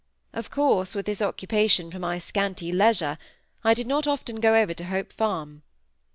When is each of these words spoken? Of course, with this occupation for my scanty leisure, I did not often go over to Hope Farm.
Of 0.33 0.49
course, 0.49 0.95
with 0.95 1.05
this 1.05 1.21
occupation 1.21 1.91
for 1.91 1.99
my 1.99 2.17
scanty 2.17 2.71
leisure, 2.71 3.19
I 3.63 3.75
did 3.75 3.85
not 3.85 4.07
often 4.07 4.39
go 4.39 4.55
over 4.55 4.73
to 4.73 4.85
Hope 4.85 5.13
Farm. 5.13 5.61